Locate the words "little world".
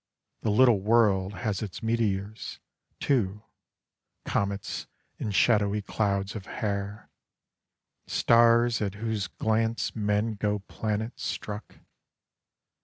0.49-1.33